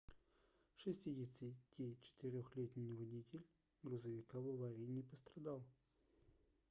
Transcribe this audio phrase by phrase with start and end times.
[0.83, 3.45] 64-летний водитель
[3.83, 5.63] грузовика в аварии не пострадал